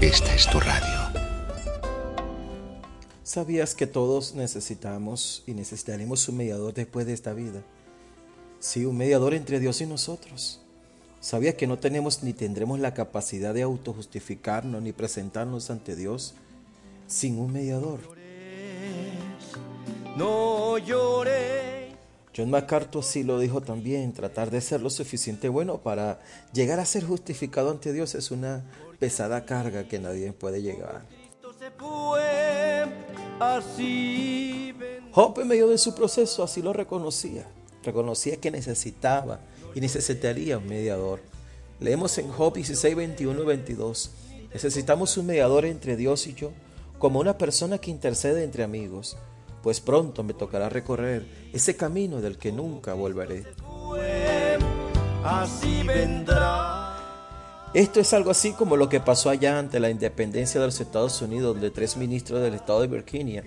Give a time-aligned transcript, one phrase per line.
[0.00, 1.20] Esta es tu radio.
[3.24, 7.62] ¿Sabías que todos necesitamos y necesitaremos un mediador después de esta vida?
[8.60, 10.60] Sí, un mediador entre Dios y nosotros.
[11.18, 16.34] ¿Sabías que no tenemos ni tendremos la capacidad de autojustificarnos ni presentarnos ante Dios
[17.08, 17.98] sin un mediador?
[20.16, 21.47] No lloré.
[22.38, 26.20] John MacArthur sí lo dijo también, tratar de ser lo suficiente bueno para
[26.52, 28.64] llegar a ser justificado ante Dios es una
[29.00, 31.04] pesada carga que nadie puede llegar.
[35.10, 37.44] Job en medio de su proceso así lo reconocía,
[37.82, 39.40] reconocía que necesitaba
[39.74, 41.18] y necesitaría un mediador.
[41.80, 44.12] Leemos en Job 16, 21 y 22,
[44.54, 46.52] necesitamos un mediador entre Dios y yo,
[47.00, 49.16] como una persona que intercede entre amigos,
[49.62, 53.44] pues pronto me tocará recorrer ese camino del que nunca volveré.
[55.24, 56.96] Así vendrá.
[57.74, 61.20] Esto es algo así como lo que pasó allá ante la independencia de los Estados
[61.20, 63.44] Unidos, donde tres ministros del estado de Virginia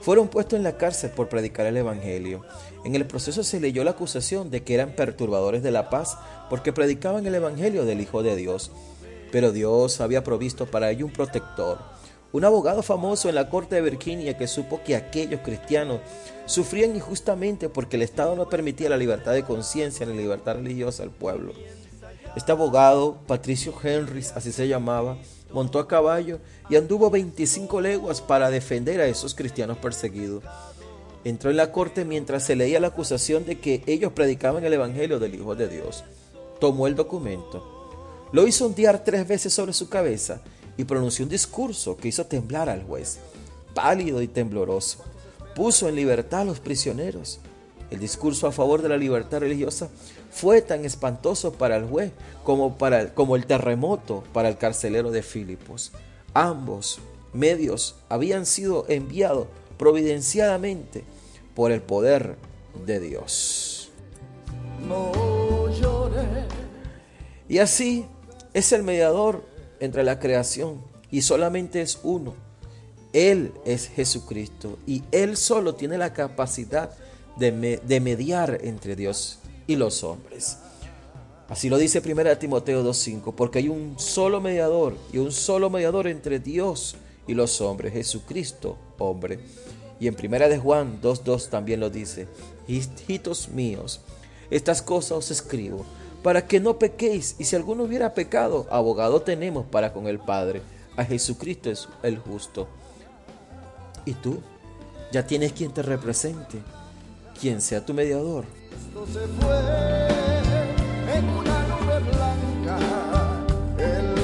[0.00, 2.44] fueron puestos en la cárcel por predicar el Evangelio.
[2.84, 6.16] En el proceso se leyó la acusación de que eran perturbadores de la paz
[6.48, 8.70] porque predicaban el Evangelio del Hijo de Dios.
[9.32, 11.80] Pero Dios había provisto para ello un protector,
[12.32, 16.00] un abogado famoso en la corte de Virginia que supo que aquellos cristianos
[16.46, 21.02] sufrían injustamente porque el Estado no permitía la libertad de conciencia ni la libertad religiosa
[21.02, 21.52] al pueblo.
[22.36, 25.16] Este abogado, Patricio Henrys, así se llamaba,
[25.52, 26.38] montó a caballo
[26.68, 30.44] y anduvo 25 leguas para defender a esos cristianos perseguidos.
[31.24, 35.18] Entró en la corte mientras se leía la acusación de que ellos predicaban el Evangelio
[35.18, 36.04] del Hijo de Dios.
[36.60, 40.42] Tomó el documento, lo hizo ondear tres veces sobre su cabeza
[40.76, 43.18] y pronunció un discurso que hizo temblar al juez,
[43.74, 45.04] pálido y tembloroso.
[45.54, 47.40] Puso en libertad a los prisioneros.
[47.90, 49.88] El discurso a favor de la libertad religiosa
[50.30, 52.12] fue tan espantoso para el juez
[52.44, 55.92] como, para, como el terremoto para el carcelero de Filipos.
[56.34, 56.98] Ambos
[57.32, 59.46] medios habían sido enviados
[59.78, 61.04] providenciadamente
[61.54, 62.36] por el poder
[62.84, 63.90] de Dios.
[67.48, 68.06] Y así
[68.52, 69.44] es el mediador
[69.80, 72.34] entre la creación y solamente es uno.
[73.12, 76.90] Él es Jesucristo y Él solo tiene la capacidad
[77.36, 80.58] de, de mediar entre Dios y los hombres.
[81.48, 86.08] Así lo dice 1 Timoteo 2.5, porque hay un solo mediador y un solo mediador
[86.08, 89.38] entre Dios y los hombres, Jesucristo, hombre.
[90.00, 92.26] Y en 1 de Juan 2.2 también lo dice,
[92.66, 94.00] hijitos míos,
[94.50, 95.84] estas cosas os escribo
[96.26, 97.36] para que no pequéis.
[97.38, 100.60] Y si alguno hubiera pecado, abogado tenemos para con el Padre,
[100.96, 102.66] a Jesucristo es el justo.
[104.04, 104.40] Y tú
[105.12, 106.58] ya tienes quien te represente,
[107.40, 108.44] quien sea tu mediador.
[108.72, 109.56] Esto se fue
[111.16, 113.15] en una nube blanca.